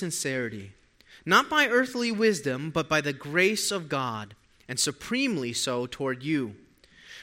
[0.00, 0.72] sincerity,
[1.24, 4.34] not by earthly wisdom, but by the grace of God,
[4.68, 6.56] and supremely so toward you.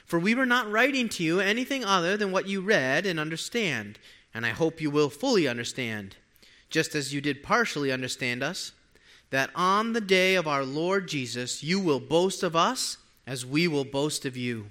[0.05, 3.99] For we were not writing to you anything other than what you read and understand,
[4.33, 6.15] and I hope you will fully understand,
[6.69, 8.71] just as you did partially understand us,
[9.31, 13.67] that on the day of our Lord Jesus you will boast of us as we
[13.67, 14.67] will boast of you.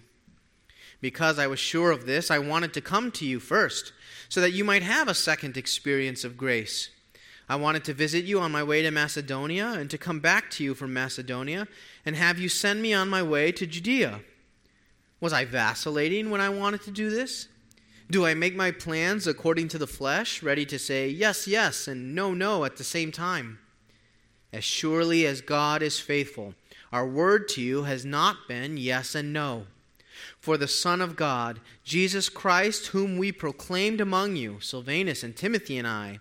[1.03, 3.93] Because I was sure of this, I wanted to come to you first,
[4.31, 6.89] so that you might have a second experience of grace.
[7.49, 10.65] I wanted to visit you on my way to Macedonia, and to come back to
[10.65, 11.69] you from Macedonia,
[12.05, 14.21] and have you send me on my way to Judea.
[15.21, 17.49] Was I vacillating when I wanted to do this?
[18.11, 22.15] Do I make my plans according to the flesh, ready to say yes, yes, and
[22.15, 23.59] no, no at the same time?
[24.53, 26.55] As surely as God is faithful,
[26.93, 29.67] our word to you has not been yes and no.
[30.39, 35.77] For the Son of God, Jesus Christ, whom we proclaimed among you, Silvanus and Timothy
[35.77, 36.21] and I,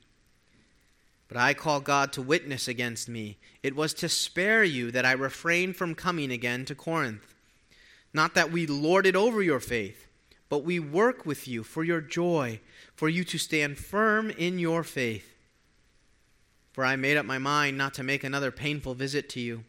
[1.31, 3.37] But I call God to witness against me.
[3.63, 7.33] It was to spare you that I refrained from coming again to Corinth.
[8.13, 10.07] Not that we lord it over your faith,
[10.49, 12.59] but we work with you for your joy,
[12.93, 15.33] for you to stand firm in your faith.
[16.73, 19.63] For I made up my mind not to make another painful visit to you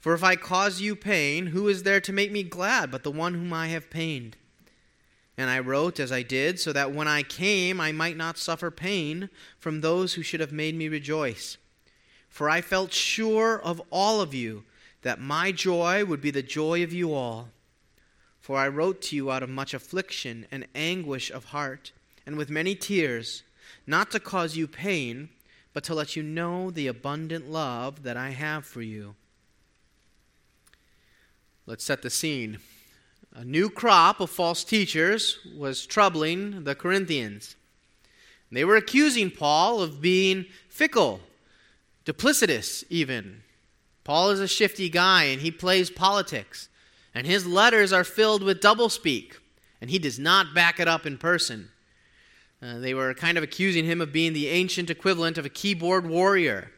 [0.00, 3.10] for if I cause you pain, who is there to make me glad but the
[3.10, 4.36] one whom I have pained?
[5.36, 8.70] And I wrote as I did, so that when I came I might not suffer
[8.70, 11.56] pain from those who should have made me rejoice.
[12.28, 14.64] For I felt sure of all of you
[15.02, 17.48] that my joy would be the joy of you all.
[18.40, 21.92] For I wrote to you out of much affliction and anguish of heart,
[22.26, 23.42] and with many tears,
[23.86, 25.28] not to cause you pain,
[25.72, 29.14] but to let you know the abundant love that I have for you.
[31.66, 32.58] Let's set the scene.
[33.36, 37.56] A new crop of false teachers was troubling the Corinthians.
[38.52, 41.20] They were accusing Paul of being fickle,
[42.04, 43.42] duplicitous, even.
[44.04, 46.68] Paul is a shifty guy and he plays politics,
[47.12, 49.32] and his letters are filled with doublespeak,
[49.80, 51.70] and he does not back it up in person.
[52.62, 56.06] Uh, they were kind of accusing him of being the ancient equivalent of a keyboard
[56.06, 56.70] warrior.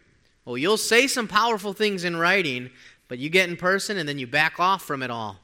[0.46, 2.70] Well, you'll say some powerful things in writing,
[3.08, 5.40] but you get in person and then you back off from it all.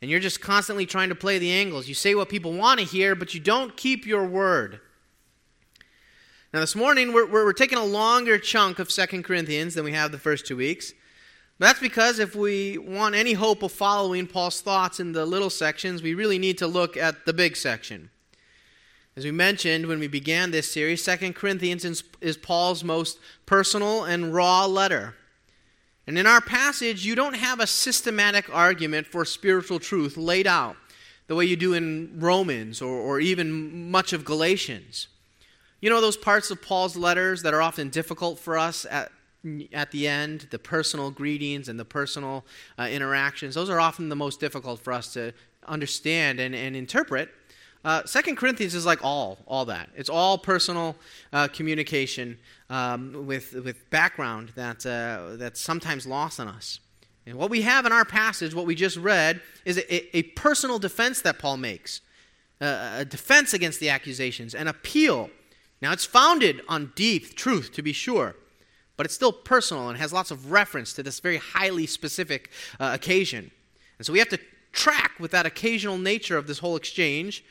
[0.00, 1.88] And you're just constantly trying to play the angles.
[1.88, 4.80] You say what people want to hear, but you don't keep your word.
[6.52, 10.12] Now, this morning, we're, we're, taking a longer chunk of Second Corinthians than we have
[10.12, 10.94] the first two weeks.
[11.58, 15.50] But that's because if we want any hope of following Paul's thoughts in the little
[15.50, 18.10] sections, we really need to look at the big section.
[19.16, 21.84] As we mentioned when we began this series, Second Corinthians
[22.20, 25.16] is Paul's most personal and raw letter.
[26.08, 30.74] And in our passage, you don't have a systematic argument for spiritual truth laid out
[31.26, 35.08] the way you do in Romans or, or even much of Galatians.
[35.82, 39.12] You know those parts of Paul's letters that are often difficult for us at,
[39.70, 42.46] at the end, the personal greetings and the personal
[42.78, 45.34] uh, interactions, those are often the most difficult for us to
[45.66, 47.28] understand and, and interpret.
[47.84, 49.90] Uh, Second Corinthians is like all, all that.
[49.94, 50.96] It's all personal
[51.34, 52.38] uh, communication
[52.70, 56.80] um, with, with background that, uh, that's sometimes lost on us.
[57.26, 60.78] And what we have in our passage, what we just read, is a, a personal
[60.78, 62.00] defense that Paul makes
[62.60, 65.30] a defense against the accusations, an appeal.
[65.80, 68.34] Now, it's founded on deep truth, to be sure,
[68.96, 72.50] but it's still personal and has lots of reference to this very highly specific
[72.80, 73.50] uh, occasion.
[73.98, 74.40] And so we have to
[74.72, 77.44] track with that occasional nature of this whole exchange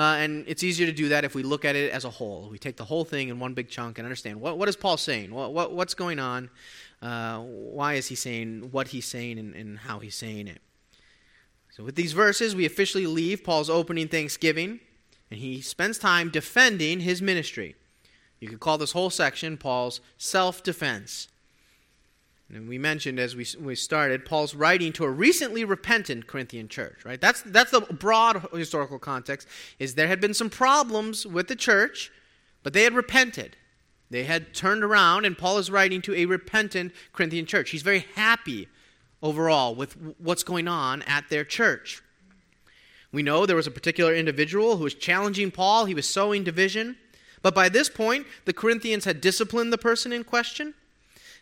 [0.00, 2.48] uh, and it's easier to do that if we look at it as a whole.
[2.50, 4.96] We take the whole thing in one big chunk and understand what, what is Paul
[4.96, 5.30] saying?
[5.30, 6.48] What, what, what's going on?
[7.02, 10.62] Uh, why is he saying what he's saying and, and how he's saying it?
[11.68, 14.80] So, with these verses, we officially leave Paul's opening thanksgiving,
[15.30, 17.76] and he spends time defending his ministry.
[18.40, 21.28] You could call this whole section Paul's self defense.
[22.52, 27.04] And we mentioned as we, we started, Paul's writing to a recently repentant Corinthian church,
[27.04, 27.20] right?
[27.20, 29.46] That's, that's the broad historical context,
[29.78, 32.10] is there had been some problems with the church,
[32.62, 33.56] but they had repented.
[34.10, 37.70] They had turned around, and Paul is writing to a repentant Corinthian church.
[37.70, 38.66] He's very happy
[39.22, 42.02] overall with what's going on at their church.
[43.12, 46.96] We know there was a particular individual who was challenging Paul, he was sowing division.
[47.42, 50.74] But by this point, the Corinthians had disciplined the person in question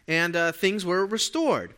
[0.08, 1.74] and uh, things were restored.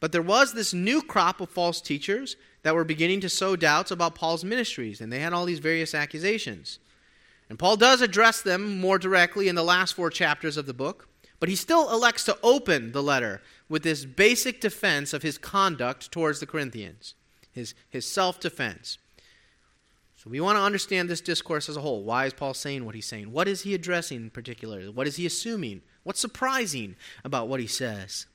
[0.00, 3.92] But there was this new crop of false teachers that were beginning to sow doubts
[3.92, 6.80] about Paul's ministries, and they had all these various accusations.
[7.48, 11.08] And Paul does address them more directly in the last four chapters of the book,
[11.38, 16.10] but he still elects to open the letter with this basic defense of his conduct
[16.10, 17.14] towards the Corinthians,
[17.52, 18.98] his, his self defense.
[20.16, 22.04] So we want to understand this discourse as a whole.
[22.04, 23.32] Why is Paul saying what he's saying?
[23.32, 24.88] What is he addressing particularly?
[24.88, 25.82] What is he assuming?
[26.04, 28.26] What's surprising about what he says?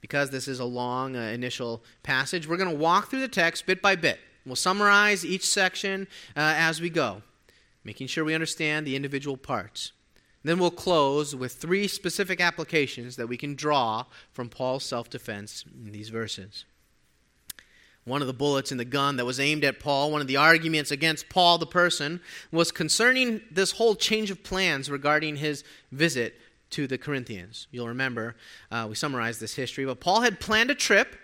[0.00, 3.66] Because this is a long uh, initial passage, we're going to walk through the text
[3.66, 4.20] bit by bit.
[4.46, 6.06] We'll summarize each section
[6.36, 7.22] uh, as we go,
[7.84, 9.92] making sure we understand the individual parts.
[10.44, 15.64] Then we'll close with three specific applications that we can draw from Paul's self defense
[15.84, 16.64] in these verses
[18.08, 20.36] one of the bullets in the gun that was aimed at Paul, one of the
[20.36, 22.20] arguments against Paul, the person,
[22.50, 25.62] was concerning this whole change of plans regarding his
[25.92, 26.34] visit
[26.70, 27.66] to the Corinthians.
[27.70, 28.36] You'll remember,
[28.70, 31.16] uh, we summarized this history, but Paul had planned a trip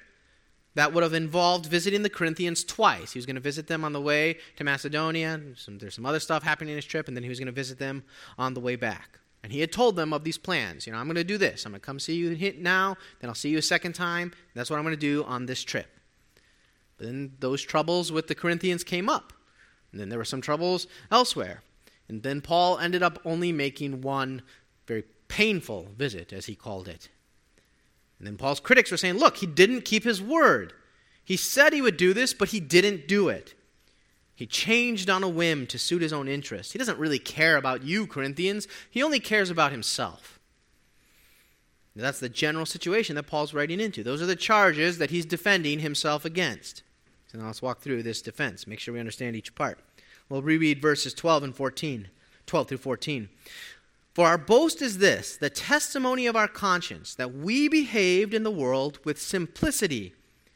[0.75, 3.12] that would have involved visiting the Corinthians twice.
[3.12, 5.41] He was going to visit them on the way to Macedonia.
[5.56, 7.52] Some, there's some other stuff happening in his trip, and then he was going to
[7.52, 8.05] visit them
[8.38, 9.20] on the way back.
[9.44, 10.87] And he had told them of these plans.
[10.87, 11.64] You know, I'm going to do this.
[11.64, 14.32] I'm going to come see you now, then I'll see you a second time.
[14.55, 15.87] That's what I'm going to do on this trip.
[16.96, 19.32] But Then those troubles with the Corinthians came up.
[19.93, 21.62] And then there were some troubles elsewhere.
[22.08, 24.43] And then Paul ended up only making one
[24.87, 25.05] very
[25.35, 27.09] painful visit, as he called it.
[28.21, 30.73] And then Paul's critics were saying, look, he didn't keep his word.
[31.25, 33.53] He said he would do this, but he didn't do it.
[34.37, 36.73] He changed on a whim to suit his own interests.
[36.73, 38.69] He doesn't really care about you, Corinthians.
[38.89, 40.39] He only cares about himself.
[41.97, 44.05] That's the general situation that Paul's writing into.
[44.05, 46.85] Those are the charges that he's defending himself against.
[47.27, 48.69] So now let's walk through this defense.
[48.69, 49.81] Make sure we understand each part.
[50.29, 52.09] We'll reread verses 12 and 14,
[52.47, 53.29] 12 through 14.
[54.15, 58.51] For our boast is this, the testimony of our conscience, that we behaved in the
[58.51, 60.15] world with simplicity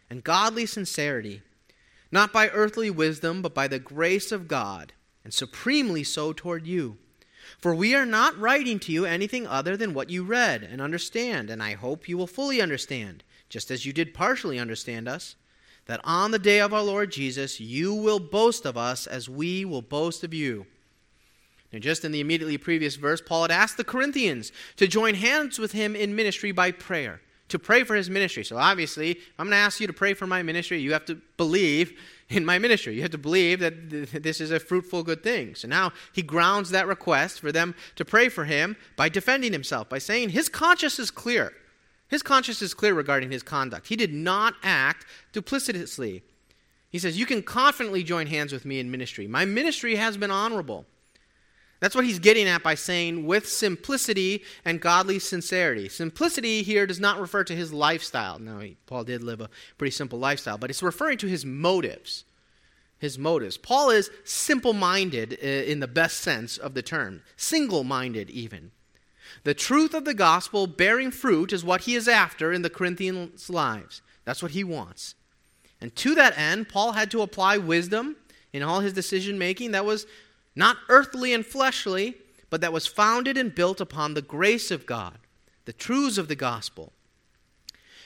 [0.08, 1.42] and godly sincerity,
[2.10, 4.92] not by earthly wisdom, but by the grace of God,
[5.24, 6.98] and supremely so toward you
[7.56, 11.48] for we are not writing to you anything other than what you read and understand,
[11.50, 15.36] and I hope you will fully understand, just as you did partially understand us,
[15.86, 19.64] that on the day of our Lord Jesus you will boast of us as we
[19.64, 20.66] will boast of you.
[21.72, 25.58] And just in the immediately previous verse, Paul had asked the Corinthians to join hands
[25.58, 28.42] with him in ministry by prayer, to pray for his ministry.
[28.44, 30.80] So obviously, I'm going to ask you to pray for my ministry.
[30.80, 31.98] You have to believe
[32.30, 32.94] in my ministry.
[32.94, 33.90] You have to believe that
[34.22, 35.54] this is a fruitful, good thing.
[35.54, 39.90] So now he grounds that request for them to pray for him by defending himself,
[39.90, 41.52] by saying his conscience is clear.
[42.08, 43.88] His conscience is clear regarding his conduct.
[43.88, 46.22] He did not act duplicitously.
[46.88, 49.26] He says, You can confidently join hands with me in ministry.
[49.26, 50.86] My ministry has been honorable.
[51.80, 55.88] That's what he's getting at by saying, with simplicity and godly sincerity.
[55.88, 58.38] Simplicity here does not refer to his lifestyle.
[58.38, 62.24] No, he, Paul did live a pretty simple lifestyle, but it's referring to his motives.
[62.98, 63.56] His motives.
[63.56, 68.72] Paul is simple minded uh, in the best sense of the term, single minded even.
[69.44, 73.48] The truth of the gospel bearing fruit is what he is after in the Corinthians'
[73.48, 74.02] lives.
[74.24, 75.14] That's what he wants.
[75.80, 78.16] And to that end, Paul had to apply wisdom
[78.52, 80.06] in all his decision making that was
[80.58, 82.16] not earthly and fleshly,
[82.50, 85.16] but that was founded and built upon the grace of God,
[85.66, 86.92] the truths of the gospel.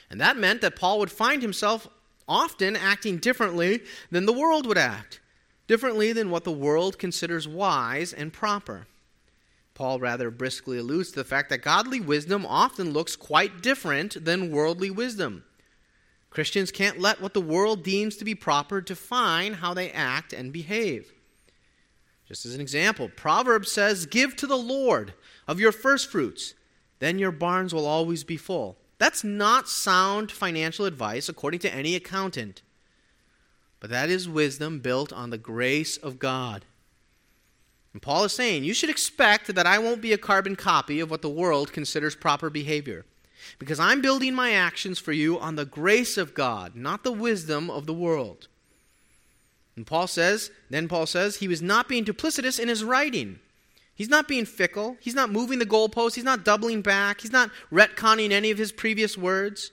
[0.07, 1.87] And that meant that Paul would find himself
[2.27, 3.81] often acting differently
[4.11, 5.19] than the world would act,
[5.65, 8.85] differently than what the world considers wise and proper.
[9.73, 14.51] Paul rather briskly alludes to the fact that godly wisdom often looks quite different than
[14.51, 15.43] worldly wisdom.
[16.29, 20.53] Christians can't let what the world deems to be proper define how they act and
[20.53, 21.11] behave.
[22.33, 25.13] Just as an example, Proverbs says, Give to the Lord
[25.47, 26.55] of your first fruits,
[26.97, 28.79] then your barns will always be full.
[28.97, 32.63] That's not sound financial advice according to any accountant.
[33.79, 36.65] But that is wisdom built on the grace of God.
[37.93, 41.11] And Paul is saying, You should expect that I won't be a carbon copy of
[41.11, 43.05] what the world considers proper behavior.
[43.59, 47.69] Because I'm building my actions for you on the grace of God, not the wisdom
[47.69, 48.47] of the world.
[49.75, 53.39] And Paul says, then Paul says, he was not being duplicitous in his writing.
[53.95, 54.97] He's not being fickle.
[54.99, 56.15] He's not moving the goalposts.
[56.15, 57.21] He's not doubling back.
[57.21, 59.71] He's not retconning any of his previous words.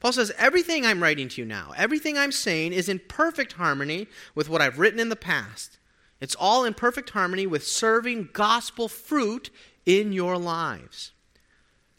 [0.00, 4.08] Paul says, Everything I'm writing to you now, everything I'm saying is in perfect harmony
[4.34, 5.78] with what I've written in the past.
[6.20, 9.50] It's all in perfect harmony with serving gospel fruit
[9.86, 11.12] in your lives.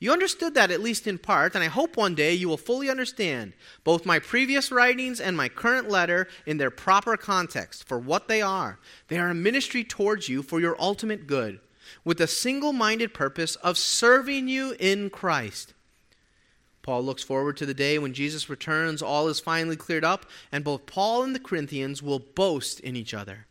[0.03, 2.89] You understood that at least in part, and I hope one day you will fully
[2.89, 3.53] understand
[3.86, 8.41] both my previous writings and my current letter in their proper context for what they
[8.41, 8.79] are.
[9.07, 11.62] They are a ministry towards you for your ultimate good,
[12.03, 15.74] with the single minded purpose of serving you in Christ.
[16.81, 20.65] Paul looks forward to the day when Jesus returns, all is finally cleared up, and
[20.65, 23.45] both Paul and the Corinthians will boast in each other.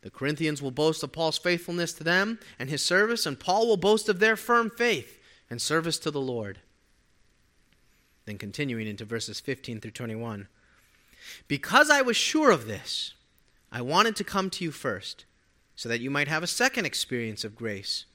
[0.00, 3.76] The Corinthians will boast of Paul's faithfulness to them and his service, and Paul will
[3.76, 5.16] boast of their firm faith
[5.50, 6.58] and service to the Lord.
[8.24, 10.48] Then continuing into verses 15 through 21.
[11.48, 13.14] Because I was sure of this,
[13.70, 15.24] I wanted to come to you first,
[15.74, 18.06] so that you might have a second experience of grace.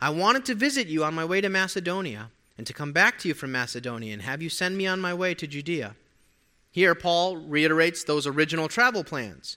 [0.00, 3.28] I wanted to visit you on my way to Macedonia and to come back to
[3.28, 5.96] you from Macedonia and have you send me on my way to Judea.
[6.70, 9.56] Here, Paul reiterates those original travel plans.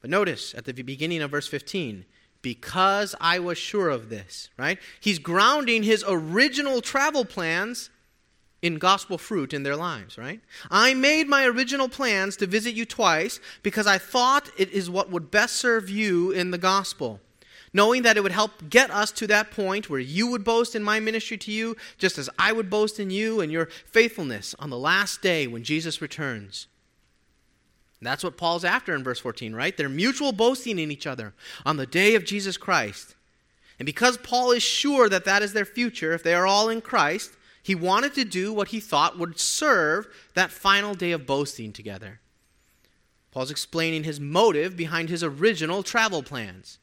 [0.00, 2.04] But notice at the beginning of verse 15,
[2.44, 4.78] because I was sure of this, right?
[5.00, 7.88] He's grounding his original travel plans
[8.60, 10.40] in gospel fruit in their lives, right?
[10.70, 15.10] I made my original plans to visit you twice because I thought it is what
[15.10, 17.20] would best serve you in the gospel
[17.76, 20.82] knowing that it would help get us to that point where you would boast in
[20.84, 24.70] my ministry to you, just as I would boast in you and your faithfulness on
[24.70, 26.68] the last day when Jesus returns.
[28.04, 29.76] That's what Paul's after in verse 14, right?
[29.76, 31.34] They're mutual boasting in each other
[31.64, 33.14] on the day of Jesus Christ.
[33.78, 36.80] And because Paul is sure that that is their future, if they are all in
[36.80, 37.32] Christ,
[37.62, 42.20] he wanted to do what he thought would serve that final day of boasting together.
[43.30, 46.78] Paul's explaining his motive behind his original travel plans.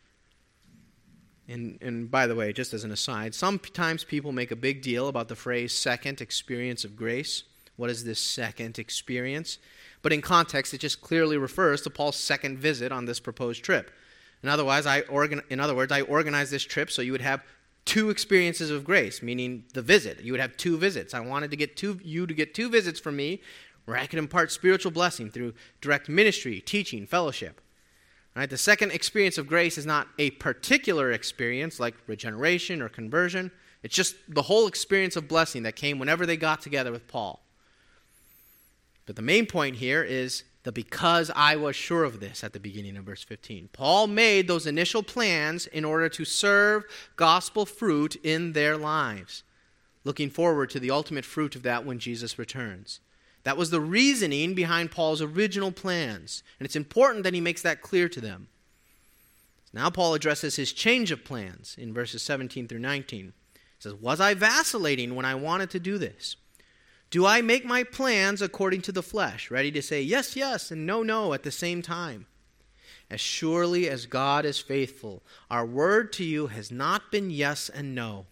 [1.48, 5.08] And, and by the way, just as an aside, sometimes people make a big deal
[5.08, 7.44] about the phrase second experience of grace.
[7.78, 9.60] What is this second experience?
[10.02, 13.92] But in context, it just clearly refers to Paul's second visit on this proposed trip.
[14.44, 17.22] In other, words, I organ- in other words, I organized this trip so you would
[17.22, 17.44] have
[17.86, 20.22] two experiences of grace, meaning the visit.
[20.22, 21.14] You would have two visits.
[21.14, 23.42] I wanted to get two, you to get two visits from me
[23.86, 27.62] where I could impart spiritual blessing through direct ministry, teaching, fellowship.
[28.36, 28.50] Right?
[28.50, 33.52] The second experience of grace is not a particular experience like regeneration or conversion.
[33.84, 37.42] It's just the whole experience of blessing that came whenever they got together with Paul.
[39.12, 42.62] But the main point here is the because I was sure of this at the
[42.62, 43.68] beginning of verse 15.
[43.74, 46.86] Paul made those initial plans in order to serve
[47.18, 49.44] gospel fruit in their lives,
[50.06, 53.02] looking forward to the ultimate fruit of that when Jesus returns.
[53.44, 57.82] That was the reasoning behind Paul's original plans, and it's important that he makes that
[57.82, 58.48] clear to them.
[59.74, 63.34] Now, Paul addresses his change of plans in verses 17 through 19.
[63.56, 66.38] He says, Was I vacillating when I wanted to do this?
[67.12, 70.86] Do I make my plans according to the flesh, ready to say yes, yes, and
[70.86, 72.26] no, no at the same time?
[73.10, 77.94] As surely as God is faithful, our word to you has not been yes and
[77.94, 78.28] no.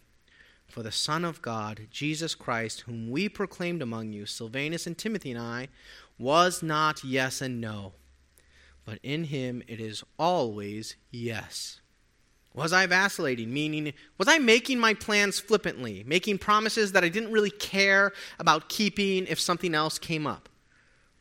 [0.69, 5.31] For the Son of God, Jesus Christ, whom we proclaimed among you, Silvanus and Timothy
[5.31, 5.67] and I,
[6.17, 7.91] was not yes and no,
[8.85, 11.81] but in him it is always yes.
[12.53, 13.53] Was I vacillating?
[13.53, 18.69] Meaning, was I making my plans flippantly, making promises that I didn't really care about
[18.69, 20.49] keeping if something else came up?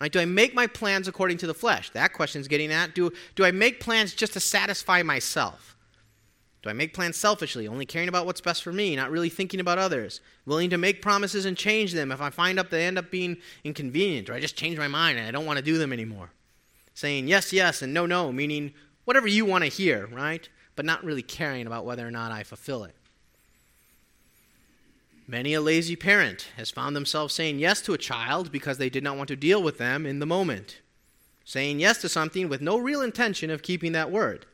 [0.01, 0.13] Right?
[0.13, 1.91] Do I make my plans according to the flesh?
[1.91, 2.95] That question's getting at.
[2.95, 5.77] Do, do I make plans just to satisfy myself?
[6.63, 9.61] Do I make plans selfishly, only caring about what's best for me, not really thinking
[9.61, 10.21] about others?
[10.45, 13.37] Willing to make promises and change them if I find out they end up being
[13.63, 16.31] inconvenient, or I just change my mind and I don't want to do them anymore?
[16.95, 20.49] Saying yes, yes, and no, no, meaning whatever you want to hear, right?
[20.79, 22.95] But not really caring about whether or not I fulfill it.
[25.27, 29.03] Many a lazy parent has found themselves saying yes to a child because they did
[29.03, 30.79] not want to deal with them in the moment.
[31.45, 34.47] Saying yes to something with no real intention of keeping that word.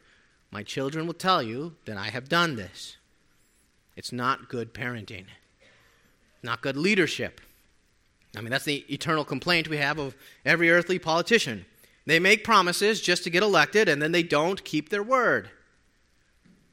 [0.51, 2.97] My children will tell you that I have done this.
[3.95, 5.27] It's not good parenting,
[6.43, 7.43] not good leadership.
[8.35, 11.67] I mean, that's the eternal complaint we have of every earthly politician.
[12.07, 15.51] They make promises just to get elected, and then they don't keep their word.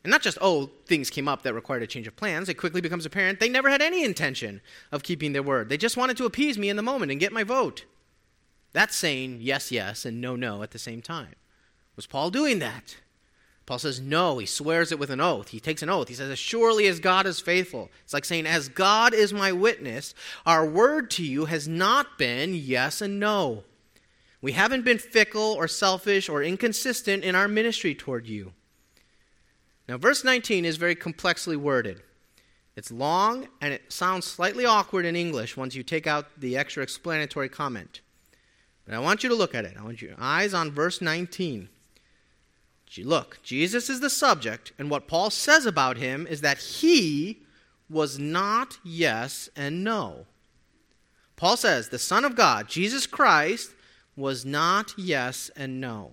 [0.04, 2.50] And not just, oh, things came up that required a change of plans.
[2.50, 5.70] It quickly becomes apparent they never had any intention of keeping their word.
[5.70, 7.86] They just wanted to appease me in the moment and get my vote.
[8.74, 11.36] That's saying yes, yes, and no, no at the same time.
[11.96, 12.98] Was Paul doing that?
[13.66, 14.40] Paul says, no.
[14.40, 15.50] He swears it with an oath.
[15.50, 16.08] He takes an oath.
[16.08, 17.90] He says, as surely as God is faithful.
[18.04, 20.16] It's like saying, as God is my witness,
[20.46, 23.64] our word to you has not been yes and no.
[24.42, 28.54] We haven't been fickle or selfish or inconsistent in our ministry toward you.
[29.92, 32.02] Now, verse 19 is very complexly worded.
[32.78, 36.82] It's long and it sounds slightly awkward in English once you take out the extra
[36.82, 38.00] explanatory comment.
[38.86, 39.76] But I want you to look at it.
[39.78, 41.68] I want your eyes on verse 19.
[43.00, 47.40] Look, Jesus is the subject, and what Paul says about him is that he
[47.90, 50.26] was not yes and no.
[51.36, 53.72] Paul says the Son of God, Jesus Christ,
[54.16, 56.12] was not yes and no.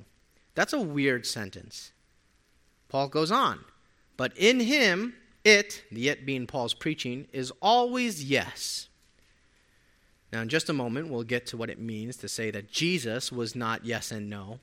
[0.56, 1.92] That's a weird sentence.
[2.88, 3.60] Paul goes on,
[4.16, 5.14] but in him,
[5.44, 8.88] it, the it being Paul's preaching, is always yes.
[10.32, 13.32] Now, in just a moment, we'll get to what it means to say that Jesus
[13.32, 14.60] was not yes and no.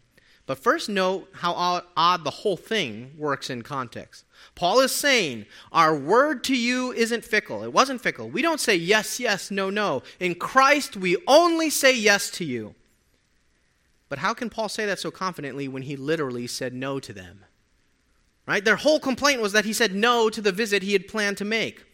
[0.48, 4.26] But first, note how odd the whole thing works in context.
[4.54, 7.64] Paul is saying, Our word to you isn't fickle.
[7.64, 8.30] It wasn't fickle.
[8.30, 10.04] We don't say yes, yes, no, no.
[10.20, 12.76] In Christ, we only say yes to you.
[14.08, 17.46] But how can Paul say that so confidently when he literally said no to them?
[18.48, 18.64] Right?
[18.64, 21.46] Their whole complaint was that he said no to the visit he had planned to
[21.46, 21.86] make.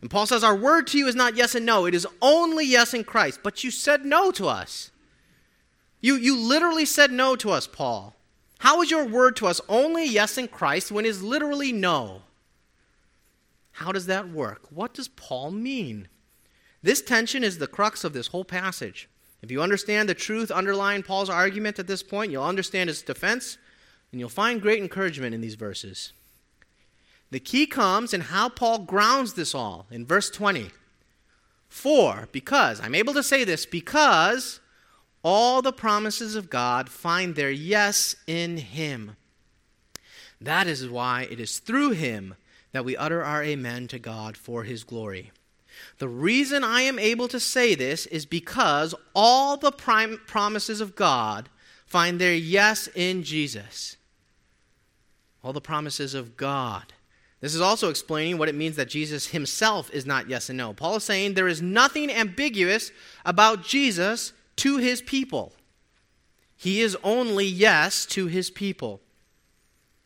[0.00, 2.64] And Paul says, Our word to you is not yes and no, it is only
[2.64, 3.40] yes in Christ.
[3.42, 4.90] But you said no to us.
[6.00, 8.14] You, you literally said no to us, Paul.
[8.58, 12.22] How is your word to us only yes in Christ when it is literally no?
[13.72, 14.66] How does that work?
[14.70, 16.08] What does Paul mean?
[16.82, 19.08] This tension is the crux of this whole passage.
[19.42, 23.58] If you understand the truth underlying Paul's argument at this point, you'll understand his defense,
[24.16, 26.14] and you'll find great encouragement in these verses.
[27.30, 30.70] The key comes in how Paul grounds this all in verse 20.
[31.68, 34.58] For, because, I'm able to say this because
[35.22, 39.16] all the promises of God find their yes in Him.
[40.40, 42.36] That is why it is through Him
[42.72, 45.30] that we utter our amen to God for His glory.
[45.98, 51.50] The reason I am able to say this is because all the promises of God
[51.84, 53.95] find their yes in Jesus.
[55.46, 56.92] All the promises of God.
[57.40, 60.72] This is also explaining what it means that Jesus himself is not yes and no.
[60.72, 62.90] Paul is saying there is nothing ambiguous
[63.24, 65.52] about Jesus to his people.
[66.56, 69.00] He is only yes to his people.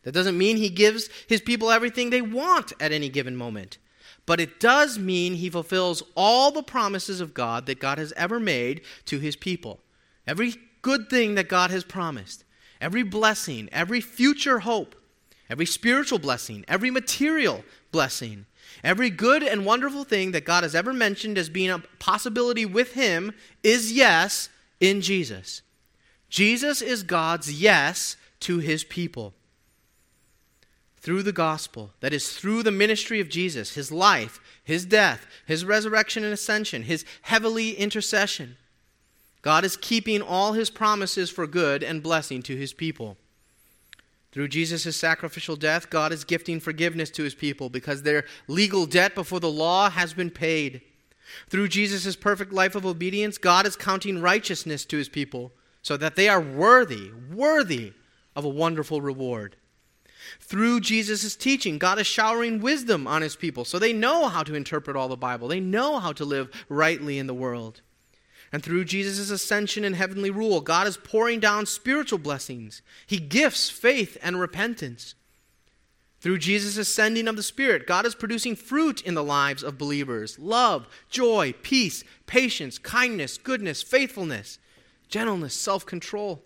[0.03, 3.79] That doesn't mean he gives his people everything they want at any given moment.
[4.27, 8.39] But it does mean he fulfills all the promises of God that God has ever
[8.39, 9.81] made to his people.
[10.27, 12.45] Every good thing that God has promised,
[12.79, 14.97] every blessing, every future hope,
[15.51, 18.47] every spiritual blessing, every material blessing,
[18.83, 22.95] Every good and wonderful thing that God has ever mentioned as being a possibility with
[22.95, 24.49] Him is yes
[24.81, 25.63] in Jesus.
[26.29, 29.35] Jesus is God's yes to His people.
[30.99, 35.65] Through the gospel, that is, through the ministry of Jesus, His life, His death, His
[35.65, 38.57] resurrection and ascension, His heavenly intercession,
[39.43, 43.17] God is keeping all His promises for good and blessing to His people.
[44.33, 49.15] Through Jesus' sacrificial death, God is gifting forgiveness to his people because their legal debt
[49.15, 50.83] before the law has been paid.
[51.49, 56.17] Through Jesus' perfect life of obedience, God is counting righteousness to his people so that
[56.17, 57.93] they are worthy, worthy
[58.37, 59.57] of a wonderful reward.
[60.39, 64.55] Through Jesus' teaching, God is showering wisdom on his people so they know how to
[64.55, 65.49] interpret all the Bible.
[65.49, 67.81] They know how to live rightly in the world.
[68.53, 72.83] And through Jesus' ascension and heavenly rule, God is pouring down spiritual blessings.
[73.07, 75.15] He gifts faith and repentance.
[76.21, 80.39] Through Jesus' sending of the Spirit, God is producing fruit in the lives of believers
[80.39, 84.59] love, joy, peace, patience, kindness, goodness, faithfulness,
[85.09, 86.43] gentleness, self control.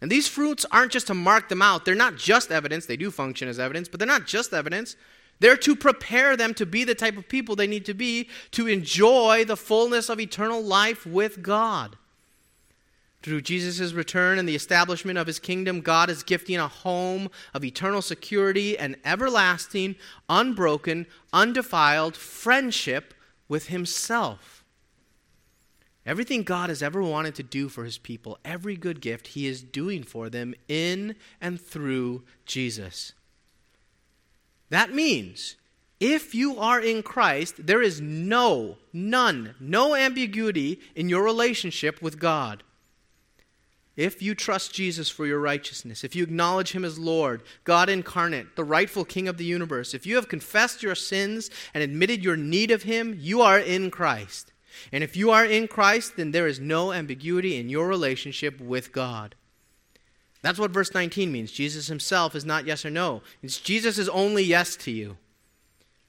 [0.00, 1.84] And these fruits aren't just to mark them out.
[1.84, 2.86] They're not just evidence.
[2.86, 4.96] They do function as evidence, but they're not just evidence.
[5.40, 8.66] They're to prepare them to be the type of people they need to be to
[8.66, 11.96] enjoy the fullness of eternal life with God.
[13.22, 17.64] Through Jesus' return and the establishment of his kingdom, God is gifting a home of
[17.64, 19.96] eternal security and everlasting,
[20.28, 23.14] unbroken, undefiled friendship
[23.48, 24.64] with himself.
[26.06, 29.62] Everything God has ever wanted to do for his people, every good gift he is
[29.62, 33.12] doing for them in and through Jesus.
[34.70, 35.56] That means
[36.00, 42.18] if you are in Christ, there is no, none, no ambiguity in your relationship with
[42.18, 42.62] God.
[43.96, 48.54] If you trust Jesus for your righteousness, if you acknowledge Him as Lord, God incarnate,
[48.54, 52.36] the rightful King of the universe, if you have confessed your sins and admitted your
[52.36, 54.52] need of Him, you are in Christ.
[54.92, 58.92] And if you are in Christ, then there is no ambiguity in your relationship with
[58.92, 59.34] God.
[60.42, 61.50] That's what verse 19 means.
[61.50, 63.22] Jesus himself is not yes or no.
[63.42, 65.16] It's Jesus is only yes to you.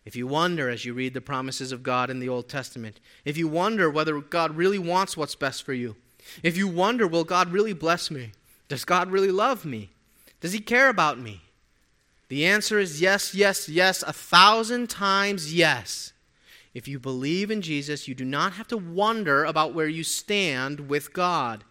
[0.05, 3.37] If you wonder as you read the promises of God in the Old Testament, if
[3.37, 5.95] you wonder whether God really wants what's best for you,
[6.43, 8.31] if you wonder, will God really bless me?
[8.67, 9.89] Does God really love me?
[10.41, 11.41] Does he care about me?
[12.29, 16.13] The answer is yes, yes, yes, a thousand times yes.
[16.73, 20.87] If you believe in Jesus, you do not have to wonder about where you stand
[20.87, 21.63] with God.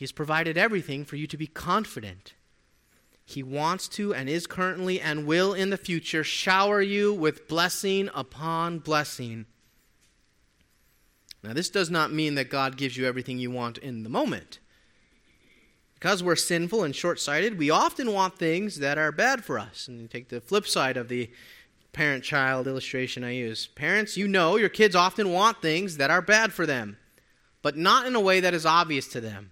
[0.00, 2.32] He has provided everything for you to be confident.
[3.22, 8.08] He wants to and is currently and will in the future shower you with blessing
[8.14, 9.44] upon blessing.
[11.42, 14.58] Now, this does not mean that God gives you everything you want in the moment.
[15.96, 19.86] Because we're sinful and short sighted, we often want things that are bad for us.
[19.86, 21.30] And you take the flip side of the
[21.92, 23.66] parent child illustration I use.
[23.66, 26.96] Parents, you know your kids often want things that are bad for them,
[27.60, 29.50] but not in a way that is obvious to them,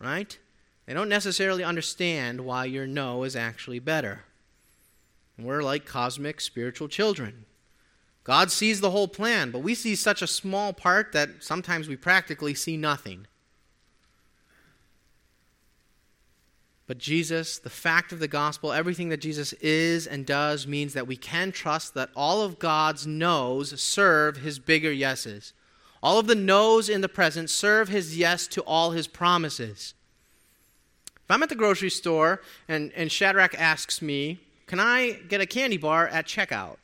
[0.00, 0.38] right?
[0.86, 4.24] They don't necessarily understand why your no is actually better.
[5.38, 7.44] We're like cosmic spiritual children.
[8.24, 11.96] God sees the whole plan, but we see such a small part that sometimes we
[11.96, 13.26] practically see nothing.
[16.86, 21.06] But Jesus, the fact of the gospel, everything that Jesus is and does means that
[21.06, 25.52] we can trust that all of God's no's serve his bigger yeses.
[26.02, 29.94] All of the no's in the present serve his yes to all his promises.
[31.16, 35.46] If I'm at the grocery store and, and Shadrach asks me, Can I get a
[35.46, 36.76] candy bar at checkout?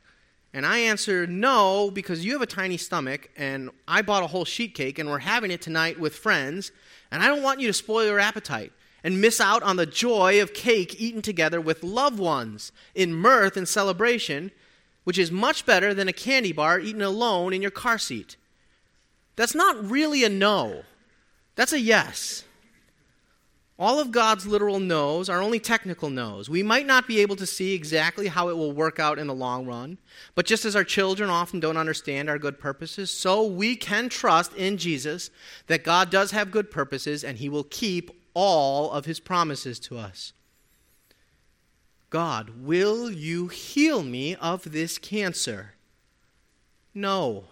[0.53, 4.45] And I answer no because you have a tiny stomach and I bought a whole
[4.45, 6.71] sheet cake and we're having it tonight with friends
[7.11, 8.73] and I don't want you to spoil your appetite
[9.03, 13.57] and miss out on the joy of cake eaten together with loved ones in mirth
[13.57, 14.51] and celebration,
[15.05, 18.37] which is much better than a candy bar eaten alone in your car seat.
[19.37, 20.83] That's not really a no,
[21.57, 22.45] that's a yes.
[23.77, 26.49] All of God's literal no's are only technical no's.
[26.49, 29.35] We might not be able to see exactly how it will work out in the
[29.35, 29.99] long run,
[30.37, 34.55] but just as our children often don't understand our good purposes, so we can trust
[34.55, 35.31] in Jesus
[35.67, 39.99] that God does have good purposes and he will keep all of his promises to
[39.99, 40.33] us.
[42.11, 45.75] God, will you heal me of this cancer?
[46.95, 47.47] No,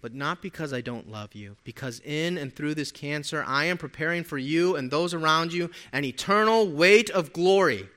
[0.00, 3.78] but not because I don't love you, because in and through this cancer, I am
[3.78, 7.88] preparing for you and those around you an eternal weight of glory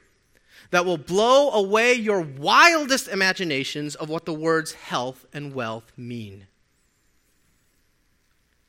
[0.71, 6.47] that will blow away your wildest imaginations of what the words health and wealth mean.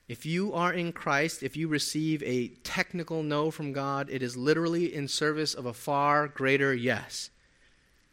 [0.06, 4.36] If you are in Christ, if you receive a technical no from God, it is
[4.36, 7.30] literally in service of a far greater yes.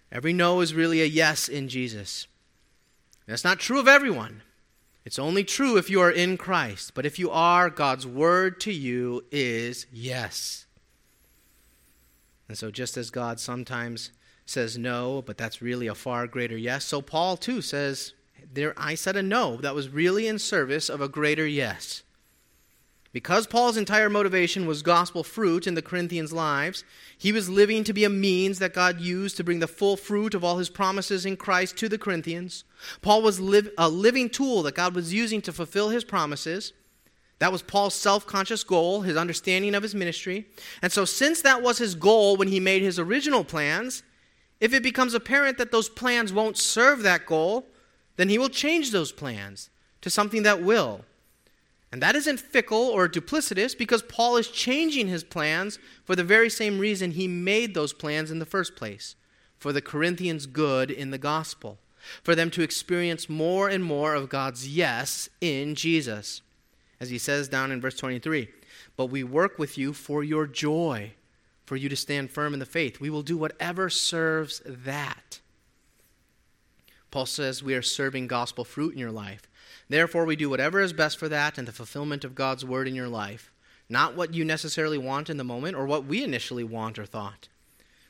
[0.09, 2.27] Every no is really a yes in Jesus.
[3.27, 4.41] That's not true of everyone.
[5.03, 6.93] It's only true if you are in Christ.
[6.93, 10.65] But if you are, God's word to you is yes.
[12.47, 14.11] And so, just as God sometimes
[14.45, 18.13] says no, but that's really a far greater yes, so Paul too says
[18.53, 22.03] there, I said a no that was really in service of a greater yes.
[23.13, 26.85] Because Paul's entire motivation was gospel fruit in the Corinthians' lives,
[27.17, 30.33] he was living to be a means that God used to bring the full fruit
[30.33, 32.63] of all his promises in Christ to the Corinthians.
[33.01, 33.39] Paul was
[33.77, 36.71] a living tool that God was using to fulfill his promises.
[37.39, 40.45] That was Paul's self conscious goal, his understanding of his ministry.
[40.81, 44.03] And so, since that was his goal when he made his original plans,
[44.61, 47.65] if it becomes apparent that those plans won't serve that goal,
[48.15, 49.69] then he will change those plans
[50.01, 51.03] to something that will.
[51.91, 56.49] And that isn't fickle or duplicitous because Paul is changing his plans for the very
[56.49, 59.15] same reason he made those plans in the first place
[59.61, 61.77] for the Corinthians' good in the gospel,
[62.23, 66.41] for them to experience more and more of God's yes in Jesus.
[66.99, 68.49] As he says down in verse 23
[68.97, 71.11] But we work with you for your joy,
[71.65, 72.99] for you to stand firm in the faith.
[72.99, 75.41] We will do whatever serves that.
[77.11, 79.43] Paul says we are serving gospel fruit in your life.
[79.91, 82.95] Therefore, we do whatever is best for that and the fulfillment of God's word in
[82.95, 83.51] your life,
[83.89, 87.49] not what you necessarily want in the moment or what we initially want or thought.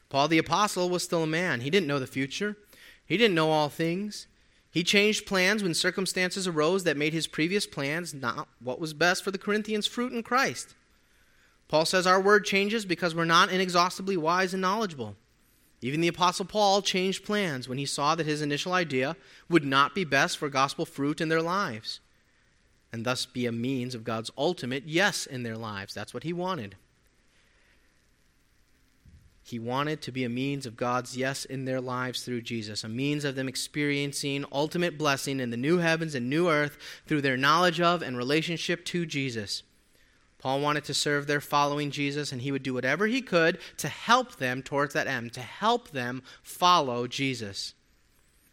[0.08, 1.62] Paul the Apostle was still a man.
[1.62, 2.56] He didn't know the future,
[3.04, 4.28] he didn't know all things.
[4.70, 9.24] He changed plans when circumstances arose that made his previous plans not what was best
[9.24, 10.76] for the Corinthians' fruit in Christ.
[11.68, 15.16] Paul says our word changes because we're not inexhaustibly wise and knowledgeable.
[15.82, 19.16] Even the Apostle Paul changed plans when he saw that his initial idea
[19.50, 22.00] would not be best for gospel fruit in their lives,
[22.94, 25.94] and thus be a means of God's ultimate yes in their lives.
[25.94, 26.76] That's what he wanted.
[29.44, 32.90] He wanted to be a means of God's yes in their lives through Jesus, a
[32.90, 37.38] means of them experiencing ultimate blessing in the new heavens and new earth through their
[37.38, 39.64] knowledge of and relationship to Jesus.
[40.42, 43.88] Paul wanted to serve their following Jesus, and he would do whatever he could to
[43.88, 47.76] help them towards that end, to help them follow Jesus.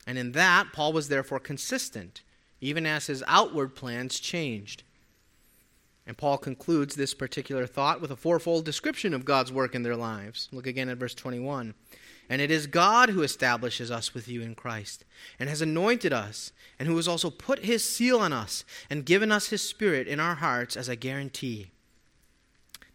[0.06, 2.22] And in that, Paul was therefore consistent,
[2.60, 4.82] even as his outward plans changed.
[6.06, 9.96] And Paul concludes this particular thought with a fourfold description of God's work in their
[9.96, 10.48] lives.
[10.52, 11.74] Look again at verse 21.
[12.28, 15.06] And it is God who establishes us with you in Christ,
[15.38, 19.32] and has anointed us, and who has also put his seal on us, and given
[19.32, 21.70] us his Spirit in our hearts as a guarantee.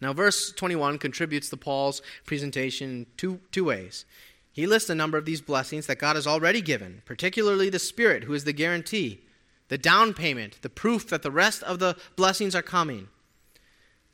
[0.04, 4.04] Now, verse 21 contributes to Paul's presentation two, two ways.
[4.52, 8.26] He lists a number of these blessings that God has already given, particularly the Spirit,
[8.26, 9.22] who is the guarantee,
[9.70, 13.08] the down payment, the proof that the rest of the blessings are coming.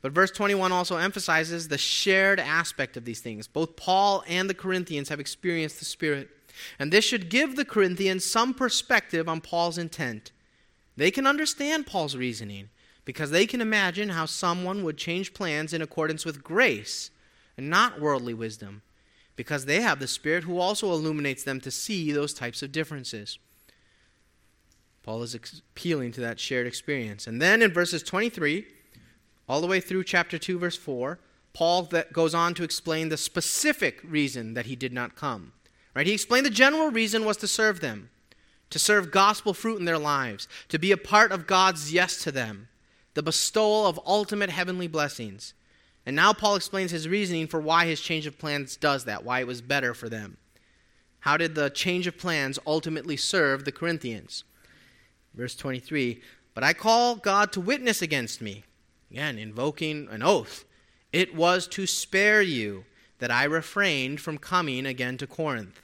[0.00, 3.48] But verse 21 also emphasizes the shared aspect of these things.
[3.48, 6.30] Both Paul and the Corinthians have experienced the Spirit.
[6.78, 10.30] And this should give the Corinthians some perspective on Paul's intent.
[10.96, 12.68] They can understand Paul's reasoning
[13.04, 17.10] because they can imagine how someone would change plans in accordance with grace
[17.56, 18.82] and not worldly wisdom
[19.36, 23.38] because they have the Spirit who also illuminates them to see those types of differences.
[25.02, 27.26] Paul is appealing to that shared experience.
[27.26, 28.66] And then in verses 23
[29.48, 31.18] all the way through chapter 2 verse 4,
[31.52, 35.52] Paul that goes on to explain the specific reason that he did not come.
[35.94, 36.06] Right?
[36.06, 38.10] He explained the general reason was to serve them,
[38.70, 42.30] to serve gospel fruit in their lives, to be a part of God's yes to
[42.30, 42.68] them,
[43.14, 45.54] the bestowal of ultimate heavenly blessings.
[46.06, 49.40] And now Paul explains his reasoning for why his change of plans does that, why
[49.40, 50.38] it was better for them.
[51.20, 54.44] How did the change of plans ultimately serve the Corinthians?
[55.34, 56.20] Verse 23
[56.54, 58.64] But I call God to witness against me.
[59.10, 60.64] Again, invoking an oath.
[61.12, 62.84] It was to spare you
[63.18, 65.82] that I refrained from coming again to Corinth.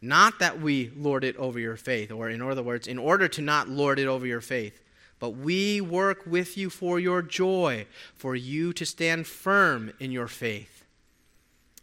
[0.00, 3.40] Not that we lord it over your faith, or in other words, in order to
[3.40, 4.80] not lord it over your faith,
[5.22, 10.26] but we work with you for your joy, for you to stand firm in your
[10.26, 10.82] faith.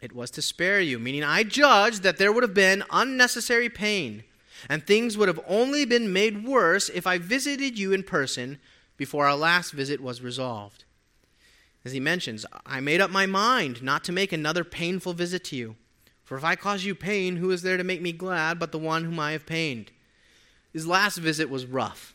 [0.01, 4.25] It was to spare you, meaning I judged that there would have been unnecessary pain,
[4.67, 8.59] and things would have only been made worse if I visited you in person
[8.97, 10.83] before our last visit was resolved.
[11.85, 15.55] As he mentions, I made up my mind not to make another painful visit to
[15.55, 15.77] you.
[16.25, 18.77] For if I cause you pain, who is there to make me glad but the
[18.77, 19.93] one whom I have pained?
[20.73, 22.13] His last visit was rough.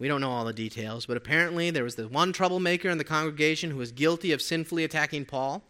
[0.00, 3.04] We don't know all the details, but apparently there was the one troublemaker in the
[3.04, 5.62] congregation who was guilty of sinfully attacking Paul.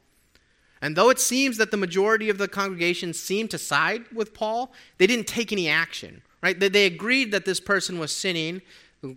[0.81, 4.73] And though it seems that the majority of the congregation seemed to side with Paul,
[4.99, 6.23] they didn't take any action.
[6.43, 6.59] Right?
[6.59, 8.62] They, they agreed that this person was sinning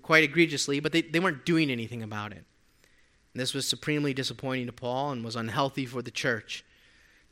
[0.01, 2.43] quite egregiously, but they, they weren't doing anything about it.
[3.33, 6.65] And this was supremely disappointing to Paul and was unhealthy for the church.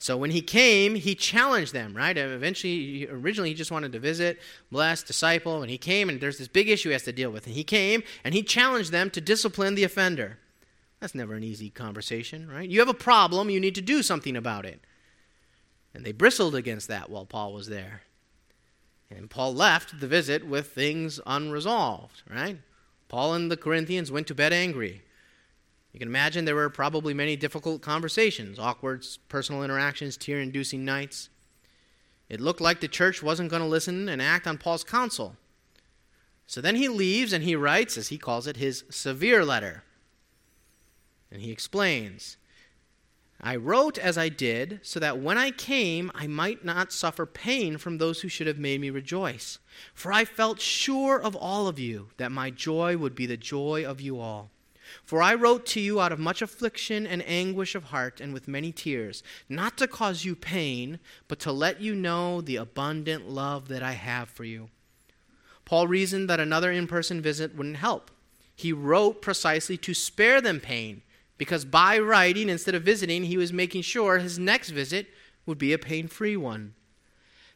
[0.02, 2.18] So when he came, he challenged them, right?
[2.18, 4.40] Uh, eventually, originally, he just wanted to visit,
[4.72, 5.62] bless, disciple.
[5.62, 7.46] And he came, and there's this big issue he has to deal with.
[7.46, 10.40] And he came, and he challenged them to discipline the offender.
[11.00, 12.68] That's never an easy conversation, right?
[12.68, 14.80] You have a problem, you need to do something about it.
[15.94, 18.02] And they bristled against that while Paul was there.
[19.12, 22.58] And Paul left the visit with things unresolved, right?
[23.08, 25.04] Paul and the Corinthians went to bed angry.
[25.94, 31.30] You can imagine there were probably many difficult conversations, awkward personal interactions, tear inducing nights.
[32.30, 35.36] It looked like the church wasn't going to listen and act on Paul's counsel.
[36.48, 39.84] So then he leaves and he writes, as he calls it, his severe letter.
[41.30, 42.38] And he explains
[43.44, 47.78] I wrote as I did, so that when I came, I might not suffer pain
[47.78, 49.58] from those who should have made me rejoice.
[49.96, 53.84] For I felt sure of all of you that my joy would be the joy
[53.84, 54.52] of you all.
[55.04, 58.48] For I wrote to you out of much affliction and anguish of heart and with
[58.48, 63.68] many tears, not to cause you pain, but to let you know the abundant love
[63.68, 64.70] that I have for you.
[65.66, 68.12] Paul reasoned that another in person visit wouldn't help.
[68.56, 71.02] He wrote precisely to spare them pain,
[71.38, 75.08] because by writing instead of visiting, he was making sure his next visit
[75.46, 76.76] would be a pain free one.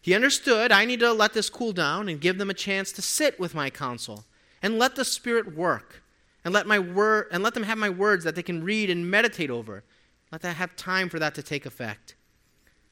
[0.01, 3.01] He understood I need to let this cool down and give them a chance to
[3.01, 4.25] sit with my counsel
[4.61, 6.03] and let the Spirit work
[6.45, 9.09] and let my word and let them have my words that they can read and
[9.09, 9.83] meditate over.
[10.31, 12.15] Let that have time for that to take effect.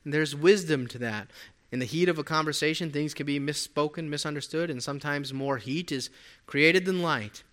[0.03, 1.27] And there's wisdom to that.
[1.71, 5.91] In the heat of a conversation, things can be misspoken, misunderstood, and sometimes more heat
[5.91, 6.09] is
[6.45, 7.43] created than light.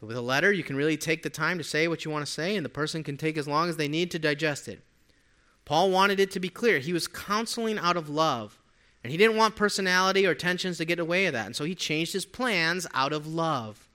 [0.00, 2.26] But with a letter, you can really take the time to say what you want
[2.26, 4.82] to say, and the person can take as long as they need to digest it.
[5.64, 6.78] Paul wanted it to be clear.
[6.78, 8.60] He was counseling out of love,
[9.02, 11.74] and he didn't want personality or tensions to get away with that, and so he
[11.74, 13.88] changed his plans out of love.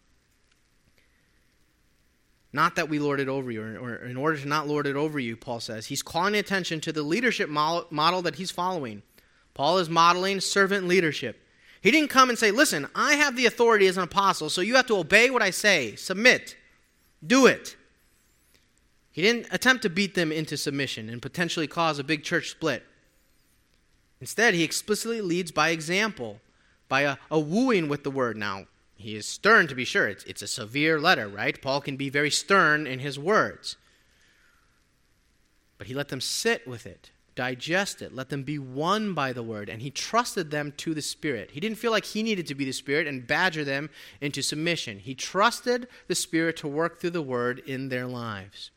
[2.53, 5.19] Not that we lord it over you, or, in order to not lord it over
[5.19, 5.87] you, Paul says.
[5.87, 9.03] He's calling attention to the leadership model that he's following.
[9.53, 11.43] Paul is modeling servant leadership.
[11.81, 14.75] He didn't come and say, Listen, I have the authority as an apostle, so you
[14.75, 16.55] have to obey what I say, submit,
[17.25, 17.75] do it.
[19.11, 22.83] He didn't attempt to beat them into submission and potentially cause a big church split.
[24.21, 26.39] Instead, he explicitly leads by example,
[26.87, 28.37] by a, a wooing with the word.
[28.37, 28.65] Now,
[28.97, 30.07] he is stern to be sure.
[30.07, 31.61] It's, it's a severe letter, right?
[31.61, 33.77] Paul can be very stern in his words.
[35.77, 39.43] But he let them sit with it, digest it, let them be won by the
[39.43, 41.51] word, and he trusted them to the Spirit.
[41.51, 44.99] He didn't feel like he needed to be the Spirit and badger them into submission.
[44.99, 48.71] He trusted the Spirit to work through the word in their lives.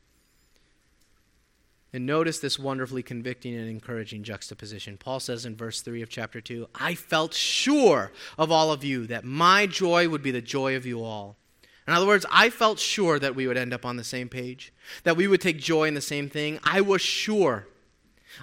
[1.92, 4.96] And notice this wonderfully convicting and encouraging juxtaposition.
[4.96, 9.06] Paul says in verse 3 of chapter 2 I felt sure of all of you
[9.08, 11.36] that my joy would be the joy of you all.
[11.88, 14.72] In other words, I felt sure that we would end up on the same page,
[15.02, 16.60] that we would take joy in the same thing.
[16.62, 17.66] I was sure.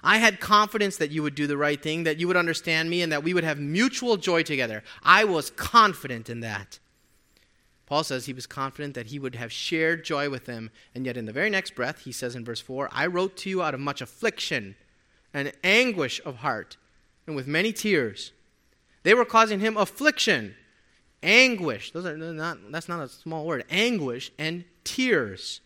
[0.04, 3.02] I had confidence that you would do the right thing, that you would understand me,
[3.02, 4.84] and that we would have mutual joy together.
[5.02, 6.80] I was confident in that.
[7.88, 11.18] Paul says he was confident that he would have shared joy with them, and yet
[11.18, 13.74] in the very next breath, he says in verse 4 I wrote to you out
[13.74, 14.76] of much affliction
[15.34, 16.78] and anguish of heart,
[17.26, 18.34] and with many tears.
[19.04, 20.56] They were causing him affliction,
[21.24, 21.92] anguish.
[21.92, 23.64] Those are not, that's not a small word.
[23.70, 25.62] Anguish and tears.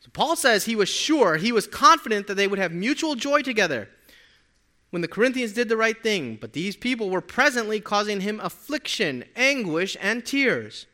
[0.00, 3.42] So Paul says he was sure, he was confident that they would have mutual joy
[3.42, 3.88] together
[4.90, 9.24] when the Corinthians did the right thing, but these people were presently causing him affliction,
[9.34, 10.86] anguish, and tears.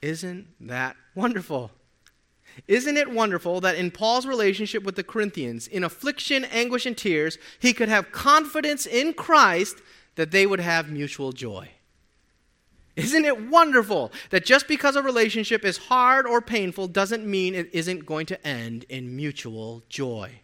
[0.00, 1.72] Isn't that wonderful?
[2.66, 7.38] Isn't it wonderful that in Paul's relationship with the Corinthians, in affliction, anguish, and tears,
[7.58, 9.78] he could have confidence in Christ
[10.16, 11.70] that they would have mutual joy?
[12.96, 17.70] Isn't it wonderful that just because a relationship is hard or painful doesn't mean it
[17.72, 20.40] isn't going to end in mutual joy?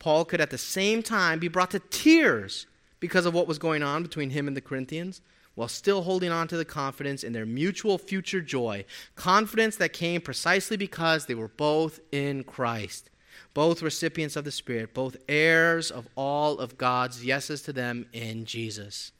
[0.00, 2.66] Paul could at the same time be brought to tears
[2.98, 5.20] because of what was going on between him and the Corinthians
[5.56, 8.84] while still holding on to the confidence in their mutual future joy.
[9.16, 13.10] Confidence that came precisely because they were both in Christ,
[13.54, 18.44] both recipients of the Spirit, both heirs of all of God's yeses to them in
[18.44, 19.12] Jesus.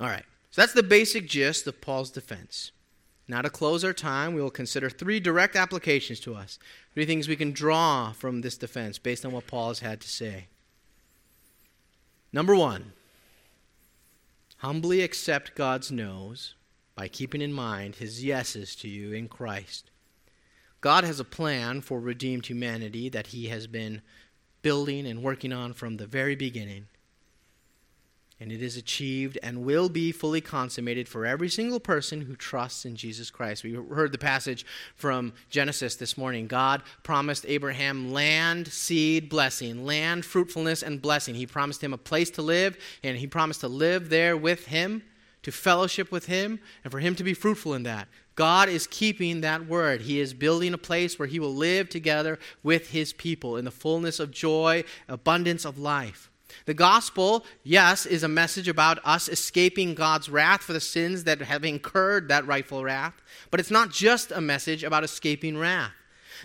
[0.00, 2.72] All right, so that's the basic gist of Paul's defense.
[3.28, 6.58] Now, to close our time, we will consider three direct applications to us,
[6.94, 10.08] three things we can draw from this defense based on what Paul has had to
[10.08, 10.46] say.
[12.32, 12.92] Number one,
[14.58, 16.54] Humbly accept God's no's
[16.96, 19.92] by keeping in mind his yeses to you in Christ.
[20.80, 24.02] God has a plan for redeemed humanity that he has been
[24.62, 26.88] building and working on from the very beginning
[28.40, 32.84] and it is achieved and will be fully consummated for every single person who trusts
[32.84, 33.64] in Jesus Christ.
[33.64, 36.46] We heard the passage from Genesis this morning.
[36.46, 41.34] God promised Abraham land, seed, blessing, land, fruitfulness, and blessing.
[41.34, 45.02] He promised him a place to live, and he promised to live there with him,
[45.42, 48.06] to fellowship with him, and for him to be fruitful in that.
[48.36, 50.02] God is keeping that word.
[50.02, 53.72] He is building a place where he will live together with his people in the
[53.72, 56.30] fullness of joy, abundance of life.
[56.66, 61.40] The gospel, yes, is a message about us escaping God's wrath for the sins that
[61.40, 63.14] have incurred that rightful wrath,
[63.50, 65.92] but it's not just a message about escaping wrath.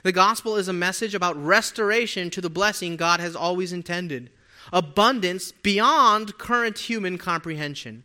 [0.03, 4.31] The gospel is a message about restoration to the blessing God has always intended,
[4.71, 8.03] abundance beyond current human comprehension.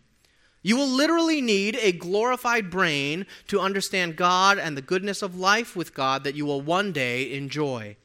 [0.63, 5.77] You will literally need a glorified brain to understand God and the goodness of life
[5.77, 7.97] with God that you will one day enjoy.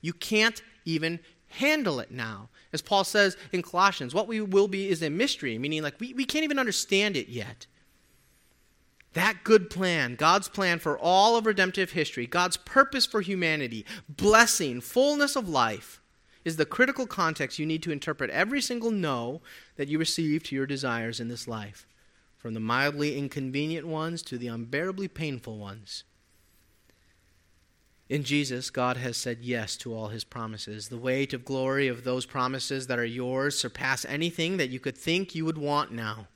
[0.00, 2.50] You can't even handle it now.
[2.74, 6.12] As Paul says in Colossians, what we will be is a mystery, meaning like we,
[6.12, 7.68] we can't even understand it yet.
[9.12, 14.80] That good plan, God's plan for all of redemptive history, God's purpose for humanity, blessing,
[14.80, 16.00] fullness of life,
[16.44, 19.40] is the critical context you need to interpret every single no
[19.76, 21.86] that you receive to your desires in this life,
[22.36, 26.02] from the mildly inconvenient ones to the unbearably painful ones.
[28.08, 30.88] In Jesus, God has said yes to all his promises.
[30.88, 34.96] The weight of glory of those promises that are yours surpass anything that you could
[34.96, 36.26] think you would want now.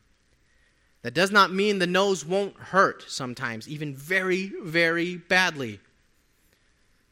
[1.03, 5.81] That does not mean the no's won't hurt sometimes, even very, very badly.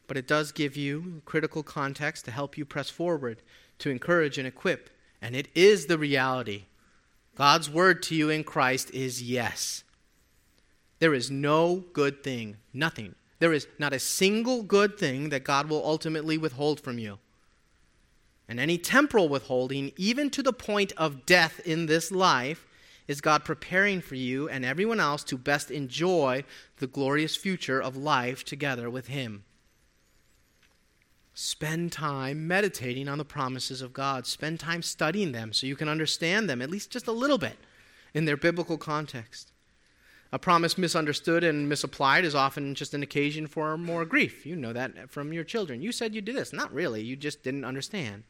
[0.07, 3.43] But it does give you critical context to help you press forward,
[3.79, 4.89] to encourage and equip.
[5.21, 6.65] And it is the reality.
[7.35, 9.83] God's word to you in Christ is yes.
[10.99, 15.69] There is no good thing, nothing there is not a single good thing that God
[15.69, 17.19] will ultimately withhold from you.
[18.49, 22.65] And any temporal withholding, even to the point of death in this life,
[23.07, 26.43] is God preparing for you and everyone else to best enjoy
[26.77, 29.43] the glorious future of life together with Him.
[31.33, 34.25] Spend time meditating on the promises of God.
[34.25, 37.57] Spend time studying them so you can understand them, at least just a little bit,
[38.13, 39.51] in their biblical context.
[40.31, 44.45] A promise misunderstood and misapplied is often just an occasion for more grief.
[44.45, 45.81] You know that from your children.
[45.81, 46.51] You said you did this.
[46.51, 48.23] Not really, you just didn't understand.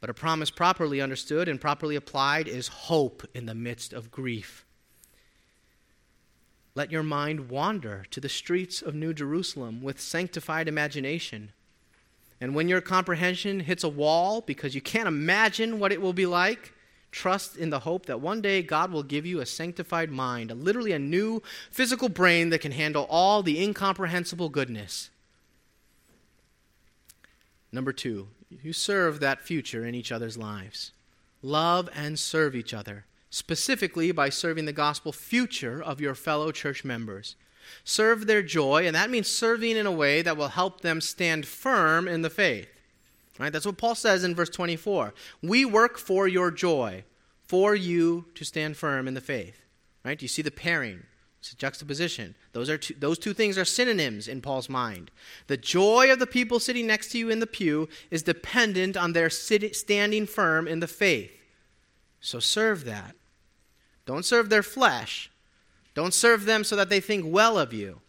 [0.00, 4.66] But a promise properly understood and properly applied is hope in the midst of grief.
[6.74, 11.52] Let your mind wander to the streets of New Jerusalem with sanctified imagination.
[12.40, 16.26] And when your comprehension hits a wall because you can't imagine what it will be
[16.26, 16.74] like,
[17.14, 20.54] Trust in the hope that one day God will give you a sanctified mind, a,
[20.56, 25.10] literally a new physical brain that can handle all the incomprehensible goodness.
[27.70, 30.90] Number two, you serve that future in each other's lives.
[31.40, 36.84] Love and serve each other, specifically by serving the gospel future of your fellow church
[36.84, 37.36] members.
[37.84, 41.46] Serve their joy, and that means serving in a way that will help them stand
[41.46, 42.73] firm in the faith.
[43.38, 43.52] Right?
[43.52, 45.12] That's what Paul says in verse 24.
[45.42, 47.04] We work for your joy,
[47.46, 49.60] for you to stand firm in the faith.
[50.04, 50.20] Right?
[50.20, 51.02] You see the pairing?
[51.40, 52.36] It's a juxtaposition.
[52.52, 55.10] Those, are two, those two things are synonyms in Paul's mind.
[55.46, 59.12] The joy of the people sitting next to you in the pew is dependent on
[59.12, 61.32] their sit, standing firm in the faith.
[62.20, 63.14] So serve that.
[64.06, 65.30] Don't serve their flesh.
[65.94, 68.00] Don't serve them so that they think well of you.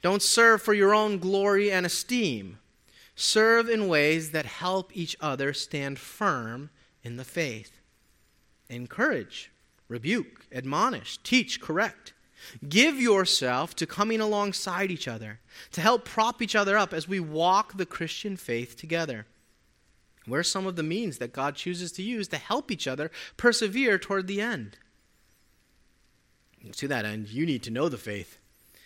[0.00, 2.58] Don't serve for your own glory and esteem.
[3.20, 6.70] Serve in ways that help each other stand firm
[7.04, 7.78] in the faith.
[8.70, 9.52] Encourage,
[9.88, 12.14] rebuke, admonish, teach, correct.
[12.66, 15.40] Give yourself to coming alongside each other,
[15.72, 19.26] to help prop each other up as we walk the Christian faith together.
[20.24, 23.98] Where some of the means that God chooses to use to help each other persevere
[23.98, 24.78] toward the end?
[26.72, 28.38] To that end, you need to know the faith.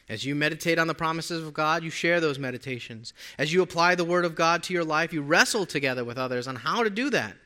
[0.09, 3.15] As you meditate on the promises of God, you share those meditations.
[3.39, 6.47] As you apply the Word of God to your life, you wrestle together with others
[6.47, 7.37] on how to do that.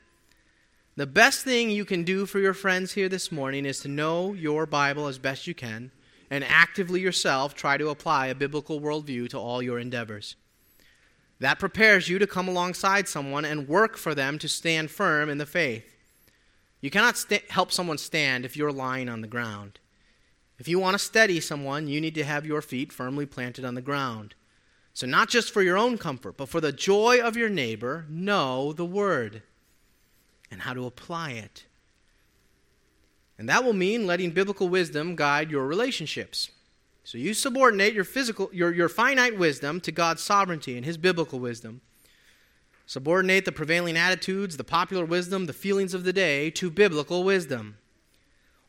[0.97, 4.33] The best thing you can do for your friends here this morning is to know
[4.33, 5.93] your Bible as best you can
[6.31, 10.35] and actively yourself try to apply a biblical worldview to all your endeavors.
[11.39, 15.39] That prepares you to come alongside someone and work for them to stand firm in
[15.39, 15.95] the faith.
[16.81, 19.79] You cannot st- help someone stand if you're lying on the ground.
[20.59, 23.75] If you want to steady someone, you need to have your feet firmly planted on
[23.75, 24.35] the ground.
[24.93, 28.73] So, not just for your own comfort, but for the joy of your neighbor, know
[28.73, 29.43] the word
[30.51, 31.67] and how to apply it.
[33.39, 36.51] And that will mean letting biblical wisdom guide your relationships.
[37.05, 41.39] So you subordinate your physical your, your finite wisdom to God's sovereignty and his biblical
[41.39, 41.81] wisdom.
[42.85, 47.77] Subordinate the prevailing attitudes, the popular wisdom, the feelings of the day to biblical wisdom.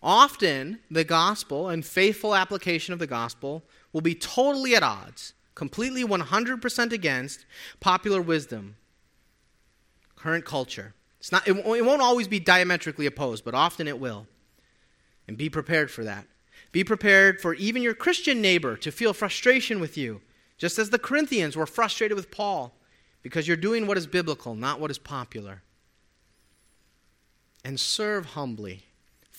[0.02, 6.06] Often, the gospel and faithful application of the gospel will be totally at odds, completely
[6.06, 7.46] 100% against
[7.82, 8.78] popular wisdom,
[10.16, 10.94] current culture.
[11.20, 14.28] It's not, it, it won't always be diametrically opposed, but often it will.
[15.28, 16.26] And be prepared for that.
[16.72, 20.22] Be prepared for even your Christian neighbor to feel frustration with you,
[20.58, 22.74] just as the Corinthians were frustrated with Paul,
[23.22, 25.62] because you're doing what is biblical, not what is popular.
[27.66, 28.86] And serve humbly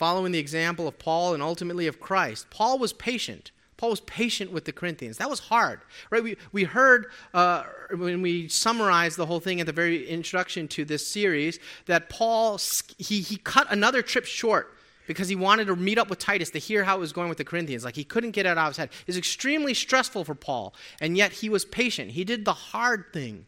[0.01, 2.49] following the example of Paul and ultimately of Christ.
[2.49, 3.51] Paul was patient.
[3.77, 5.19] Paul was patient with the Corinthians.
[5.19, 6.25] That was hard, right?
[6.25, 10.87] We, we heard uh, when we summarized the whole thing at the very introduction to
[10.87, 12.59] this series that Paul,
[12.97, 14.75] he, he cut another trip short
[15.07, 17.37] because he wanted to meet up with Titus to hear how it was going with
[17.37, 17.85] the Corinthians.
[17.85, 18.89] Like he couldn't get it out of his head.
[19.03, 20.73] It was extremely stressful for Paul,
[21.03, 22.13] and yet he was patient.
[22.13, 23.45] He did the hard thing,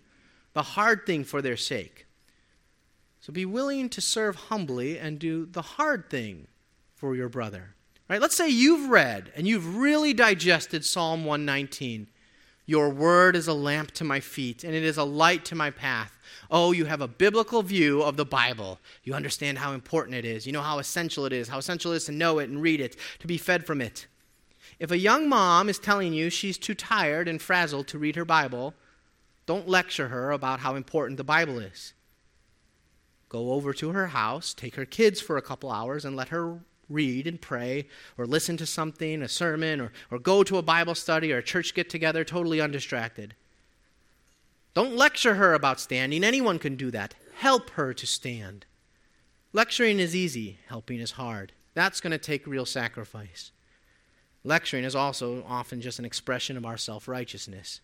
[0.53, 2.05] the hard thing for their sake.
[3.23, 6.49] So be willing to serve humbly and do the hard thing
[6.97, 7.77] for your brother.
[8.11, 8.21] Right?
[8.21, 12.09] Let's say you've read and you've really digested Psalm 119.
[12.67, 15.71] Your word is a lamp to my feet and it is a light to my
[15.71, 16.19] path.
[16.51, 18.81] Oh, you have a biblical view of the Bible.
[19.05, 20.45] You understand how important it is.
[20.45, 22.81] You know how essential it is, how essential it is to know it and read
[22.81, 24.09] it, to be fed from it.
[24.81, 28.25] If a young mom is telling you she's too tired and frazzled to read her
[28.25, 28.75] Bible,
[29.47, 31.93] don't lecture her about how important the Bible is.
[33.33, 36.59] Go over to her house, take her kids for a couple hours, and let her
[36.91, 40.95] read and pray, or listen to something, a sermon, or, or go to a Bible
[40.95, 43.35] study or a church get together totally undistracted.
[44.75, 46.23] Don't lecture her about standing.
[46.23, 47.15] Anyone can do that.
[47.37, 48.67] Help her to stand.
[49.55, 51.53] Lecturing is easy, helping is hard.
[51.73, 53.51] That's going to take real sacrifice.
[54.45, 57.81] Lecturing is also often just an expression of our self righteousness.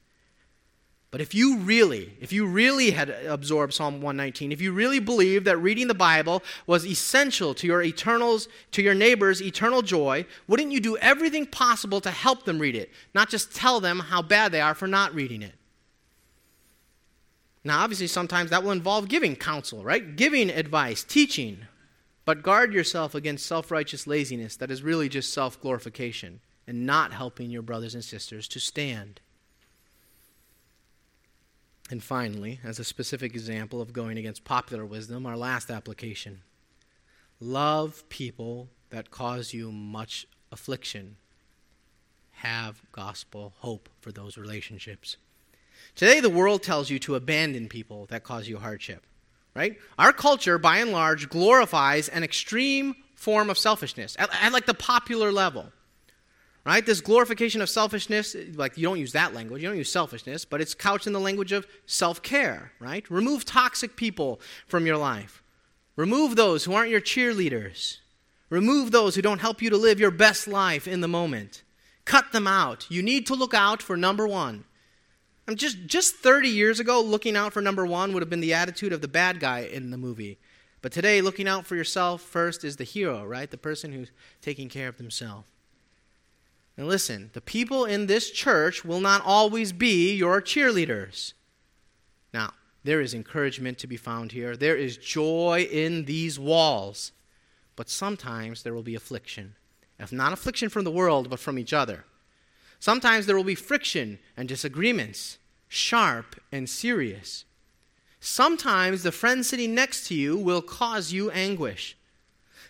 [1.10, 5.46] But if you really, if you really had absorbed Psalm 119, if you really believed
[5.46, 10.70] that reading the Bible was essential to your eternals, to your neighbor's eternal joy, wouldn't
[10.70, 14.52] you do everything possible to help them read it, not just tell them how bad
[14.52, 15.54] they are for not reading it?
[17.64, 20.14] Now, obviously, sometimes that will involve giving counsel, right?
[20.14, 21.60] Giving advice, teaching.
[22.26, 27.14] But guard yourself against self righteous laziness that is really just self glorification and not
[27.14, 29.20] helping your brothers and sisters to stand.
[31.90, 36.42] And finally, as a specific example of going against popular wisdom, our last application
[37.40, 41.16] love people that cause you much affliction.
[42.32, 45.16] Have gospel hope for those relationships.
[45.94, 49.06] Today, the world tells you to abandon people that cause you hardship,
[49.54, 49.78] right?
[49.98, 54.74] Our culture, by and large, glorifies an extreme form of selfishness at, at like the
[54.74, 55.72] popular level.
[56.64, 56.84] Right?
[56.84, 60.60] This glorification of selfishness, like you don't use that language, you don't use selfishness, but
[60.60, 63.08] it's couched in the language of self care, right?
[63.10, 65.42] Remove toxic people from your life.
[65.96, 67.98] Remove those who aren't your cheerleaders.
[68.50, 71.62] Remove those who don't help you to live your best life in the moment.
[72.04, 72.86] Cut them out.
[72.90, 74.64] You need to look out for number one.
[75.46, 78.54] I'm just, just 30 years ago, looking out for number one would have been the
[78.54, 80.38] attitude of the bad guy in the movie.
[80.80, 83.50] But today, looking out for yourself first is the hero, right?
[83.50, 85.48] The person who's taking care of themselves.
[86.78, 91.32] And listen, the people in this church will not always be your cheerleaders.
[92.32, 92.54] Now,
[92.84, 94.56] there is encouragement to be found here.
[94.56, 97.10] There is joy in these walls.
[97.74, 99.56] But sometimes there will be affliction.
[99.98, 102.04] If not affliction from the world, but from each other.
[102.78, 107.44] Sometimes there will be friction and disagreements, sharp and serious.
[108.20, 111.97] Sometimes the friend sitting next to you will cause you anguish.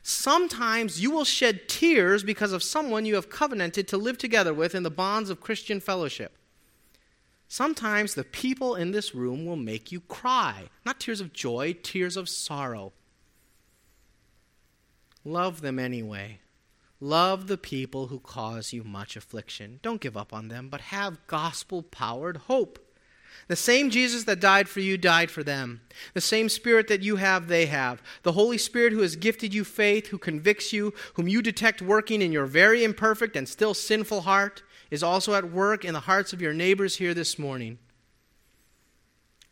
[0.03, 4.75] Sometimes you will shed tears because of someone you have covenanted to live together with
[4.75, 6.37] in the bonds of Christian fellowship.
[7.49, 12.17] Sometimes the people in this room will make you cry, not tears of joy, tears
[12.17, 12.93] of sorrow.
[15.25, 16.41] Love them anyway.
[17.01, 19.79] Love the people who cause you much affliction.
[19.83, 22.79] Don't give up on them, but have gospel powered hope.
[23.47, 25.81] The same Jesus that died for you died for them.
[26.15, 28.03] The same Spirit that you have, they have.
[28.23, 32.21] The Holy Spirit who has gifted you faith, who convicts you, whom you detect working
[32.21, 36.33] in your very imperfect and still sinful heart, is also at work in the hearts
[36.33, 37.79] of your neighbors here this morning.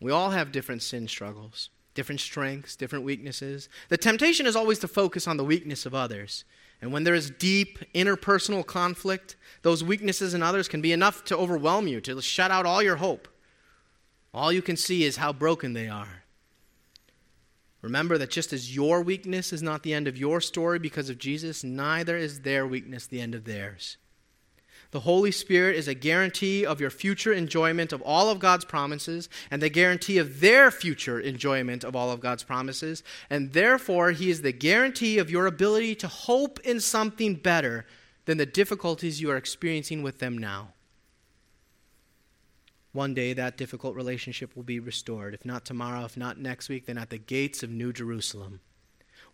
[0.00, 3.68] We all have different sin struggles, different strengths, different weaknesses.
[3.88, 6.44] The temptation is always to focus on the weakness of others.
[6.82, 11.36] And when there is deep interpersonal conflict, those weaknesses in others can be enough to
[11.36, 13.28] overwhelm you, to shut out all your hope.
[14.36, 16.24] All you can see is how broken they are.
[17.80, 21.16] Remember that just as your weakness is not the end of your story because of
[21.16, 23.96] Jesus, neither is their weakness the end of theirs.
[24.90, 29.30] The Holy Spirit is a guarantee of your future enjoyment of all of God's promises
[29.50, 33.02] and the guarantee of their future enjoyment of all of God's promises.
[33.30, 37.86] And therefore, He is the guarantee of your ability to hope in something better
[38.26, 40.74] than the difficulties you are experiencing with them now.
[42.96, 45.34] One day that difficult relationship will be restored.
[45.34, 48.60] If not tomorrow, if not next week, then at the gates of New Jerusalem.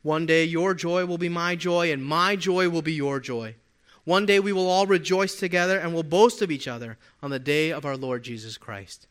[0.03, 3.55] One day your joy will be my joy, and my joy will be your joy.
[4.03, 7.39] One day we will all rejoice together and will boast of each other on the
[7.39, 9.07] day of our Lord Jesus Christ.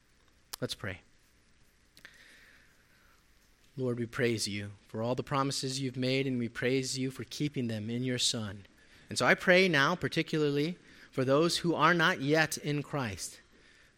[0.60, 1.00] Let's pray.
[3.78, 7.24] Lord, we praise you for all the promises you've made, and we praise you for
[7.24, 8.66] keeping them in your Son.
[9.08, 10.78] And so I pray now, particularly
[11.10, 13.38] for those who are not yet in Christ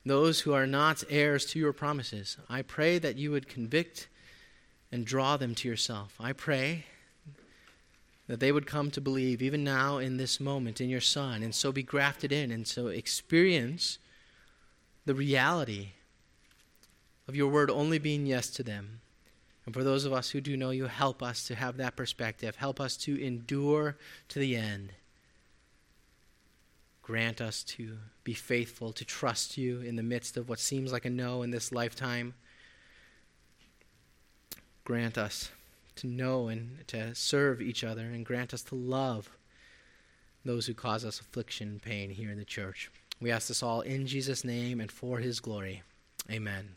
[0.05, 2.37] those who are not heirs to your promises.
[2.49, 4.07] I pray that you would convict
[4.91, 6.15] and draw them to yourself.
[6.19, 6.85] I pray
[8.27, 11.53] that they would come to believe, even now in this moment, in your Son, and
[11.53, 13.97] so be grafted in, and so experience
[15.05, 15.89] the reality
[17.27, 19.01] of your word only being yes to them.
[19.65, 22.57] And for those of us who do know you, help us to have that perspective.
[22.57, 23.97] Help us to endure
[24.29, 24.91] to the end.
[27.03, 31.05] Grant us to be faithful, to trust you in the midst of what seems like
[31.05, 32.33] a no in this lifetime.
[34.85, 35.51] Grant us
[35.97, 39.29] to know and to serve each other, and grant us to love
[40.45, 42.89] those who cause us affliction and pain here in the church.
[43.21, 45.83] We ask this all in Jesus' name and for his glory.
[46.31, 46.75] Amen.